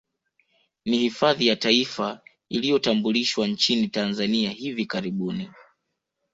[0.85, 5.49] Ni hifadhi ya Taifa iliyotambulishwa nchini Tanzania hivi karibuni